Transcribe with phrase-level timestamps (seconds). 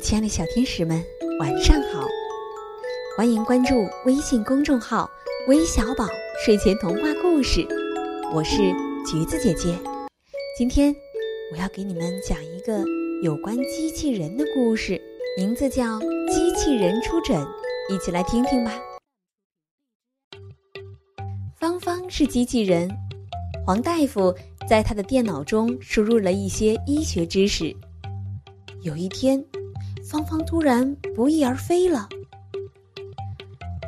[0.00, 1.02] 亲爱的小天使们，
[1.40, 2.06] 晚上好！
[3.16, 3.74] 欢迎关注
[4.04, 5.10] 微信公众号
[5.48, 6.06] “微小宝
[6.44, 7.66] 睡前童话故事”，
[8.32, 8.58] 我是
[9.04, 9.76] 橘子姐姐。
[10.56, 10.94] 今天
[11.52, 12.84] 我要给你们讲一个
[13.22, 15.00] 有关机器人的故事，
[15.36, 17.36] 名字叫《机器人出诊》，
[17.92, 18.80] 一起来听听吧。
[21.58, 22.88] 芳芳是机器人，
[23.66, 24.32] 黄大夫
[24.68, 27.74] 在他的电脑中输入了一些医学知识。
[28.82, 29.44] 有一天，
[30.10, 32.08] 芳芳突然不翼而飞了。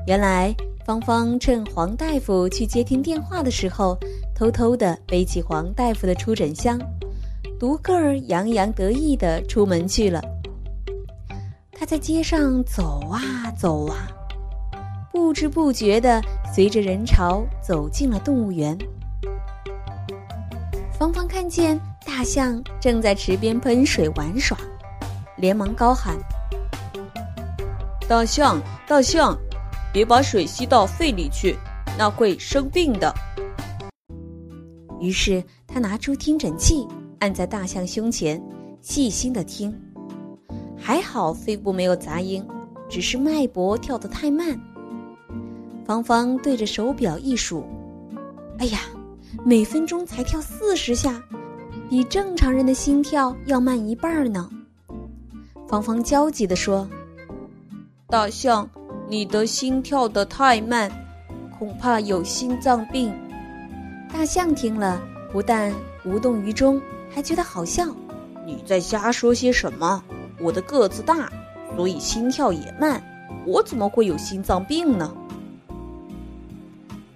[0.07, 3.99] 原来，芳芳趁黄大夫去接听电话的时候，
[4.35, 6.79] 偷偷地背起黄大夫的出诊箱，
[7.59, 10.21] 独个儿洋洋得意地出门去了。
[11.73, 14.07] 他在街上走啊走啊，
[15.11, 16.21] 不知不觉地
[16.55, 18.77] 随着人潮走进了动物园。
[20.93, 24.55] 芳芳看见大象正在池边喷水玩耍。
[25.41, 26.17] 连忙高喊
[28.07, 29.37] ：“大象，大象，
[29.93, 31.57] 别把水吸到肺里去，
[31.99, 33.13] 那会生病的。”
[35.01, 36.87] 于是他拿出听诊器，
[37.21, 38.41] 按在大象胸前，
[38.83, 39.75] 细心的听。
[40.77, 42.47] 还好肺部没有杂音，
[42.89, 44.61] 只是脉搏跳得太慢。
[45.87, 47.65] 芳芳对着手表一数
[48.61, 48.81] ：“哎呀，
[49.45, 51.23] 每分钟才跳四十下，
[51.89, 54.51] 比正常人的心跳要慢一半呢。”
[55.71, 56.89] 芳芳焦急地说
[58.11, 58.69] ：“大象，
[59.09, 60.91] 你的心跳得太慢，
[61.57, 63.15] 恐怕有心脏病。”
[64.13, 65.73] 大象听了，不但
[66.05, 67.87] 无动于衷，还觉得好笑。
[68.45, 70.03] “你在瞎说些什么？
[70.41, 71.31] 我的个子大，
[71.77, 73.01] 所以心跳也慢，
[73.47, 75.15] 我怎么会有心脏病呢？”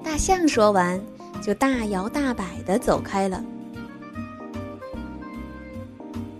[0.04, 1.00] 大象说完，
[1.42, 3.44] 就大摇大摆地走开了。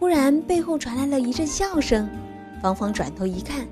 [0.05, 2.06] 忽然，背后传来了一阵笑声。
[2.60, 3.66] 芳芳转头一看，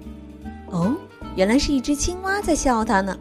[0.70, 0.96] 哦，
[1.36, 3.14] 原来是一只青蛙在笑她呢。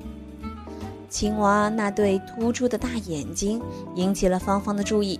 [1.09, 3.61] 青蛙那对突出的大眼睛
[3.95, 5.19] 引起了芳芳的注意。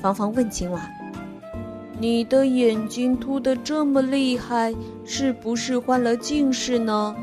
[0.00, 0.80] 芳芳问青蛙
[2.00, 7.14] ：“你的眼睛凸得这么厉害，是不是患了近视呢？”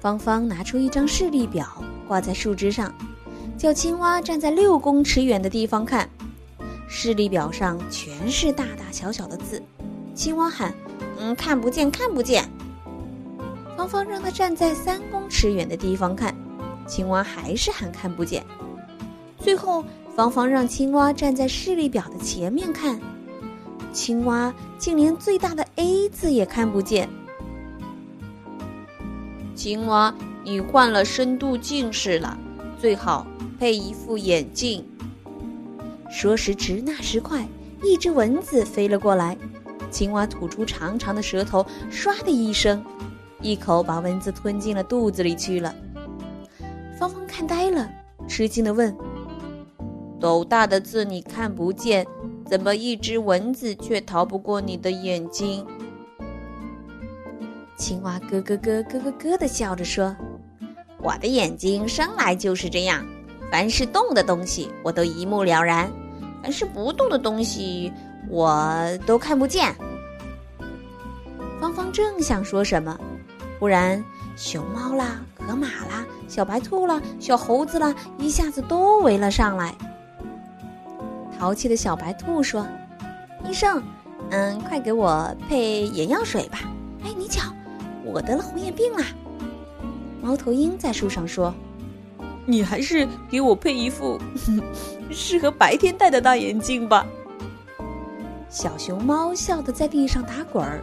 [0.00, 1.64] 芳芳拿出一张视力表，
[2.08, 2.92] 挂在树枝上，
[3.56, 6.10] 叫青蛙站在六公尺远的地方看。
[6.92, 9.62] 视力表上全是大大小小的字，
[10.12, 10.74] 青蛙喊
[11.20, 12.44] ：“嗯，看不见，看不见。”
[13.78, 16.34] 芳芳让它站在三公尺远的地方看，
[16.88, 18.44] 青蛙还是喊看不见。
[19.38, 19.84] 最后，
[20.16, 23.00] 芳芳让青蛙站在视力表的前面看，
[23.92, 27.08] 青蛙竟连最大的 A 字也看不见。
[29.54, 30.12] 青蛙，
[30.42, 32.36] 你患了深度近视了，
[32.80, 33.24] 最好
[33.60, 34.84] 配一副眼镜。
[36.10, 37.46] 说时迟，那时快，
[37.82, 39.36] 一只蚊子飞了过来，
[39.90, 42.84] 青蛙吐出长长的舌头，唰的一声，
[43.40, 45.74] 一口把蚊子吞进了肚子里去了。
[46.98, 47.88] 芳芳看呆了，
[48.28, 48.94] 吃惊的问
[50.20, 52.06] ：“斗大的字你看不见，
[52.44, 55.64] 怎么一只蚊子却逃不过你的眼睛？”
[57.78, 60.14] 青蛙咯咯咯咯咯咯的笑着说
[61.00, 63.06] ：“我的眼睛生来就是这样。”
[63.50, 65.88] 凡是动的东西，我都一目了然；
[66.42, 67.92] 凡是不动的东西，
[68.28, 68.64] 我
[69.06, 69.74] 都看不见。
[71.60, 72.98] 芳芳正想说什么，
[73.58, 74.02] 忽然，
[74.36, 79.74] 熊猫啦、河马啦、小白兔啦、小猴子啦，一下子都围了上来。
[81.38, 82.66] 淘气的小白兔说
[83.48, 83.82] ：“医生，
[84.30, 86.60] 嗯，快给我配眼药水吧！
[87.02, 87.50] 哎，你瞧，
[88.04, 89.04] 我得了红眼病啦！”
[90.22, 91.52] 猫头鹰在树上说。
[92.46, 94.18] 你还是给我配一副
[95.10, 97.06] 适合白天戴的大眼镜吧。
[98.48, 100.82] 小熊猫笑得在地上打滚儿，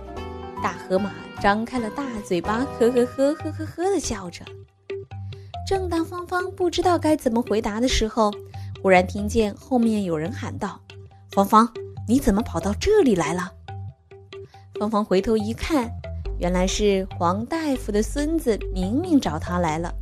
[0.63, 4.45] 大河马张开了大嘴巴，呵呵呵呵呵呵的笑着。
[5.67, 8.31] 正当芳芳不知道该怎么回答的时候，
[8.81, 10.79] 忽然听见后面有人喊道
[11.35, 11.69] ：“芳芳，
[12.07, 13.51] 你怎么跑到这里来了？”
[14.79, 15.91] 芳芳回头一看，
[16.39, 19.93] 原来是黄大夫的孙子明明找他来了。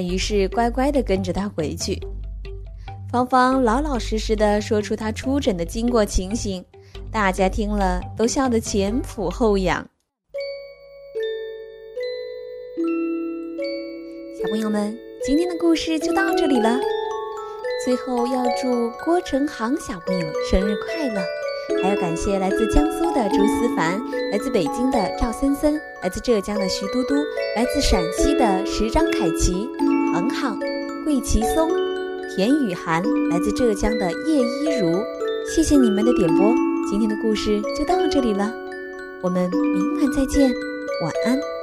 [0.00, 1.98] 于是乖乖地跟着他回去。
[3.10, 6.64] 芳芳老老实实地说出他出诊的经过情形，
[7.10, 9.86] 大家听了都笑得前俯后仰。
[14.40, 16.78] 小朋友们，今天的故事就到这里了。
[17.84, 21.22] 最后要祝郭成航小朋友生日快乐！
[21.82, 24.00] 还要感谢来自江苏的朱思凡，
[24.32, 27.14] 来自北京的赵森森，来自浙江的徐嘟嘟，
[27.56, 29.68] 来自陕西的石张凯奇、
[30.12, 30.56] 很好、
[31.04, 31.70] 桂其松、
[32.34, 35.02] 田雨涵，来自浙江的叶一如。
[35.54, 36.54] 谢谢你们的点播，
[36.90, 38.52] 今天的故事就到这里了，
[39.22, 40.50] 我们明晚再见，
[41.02, 41.57] 晚安。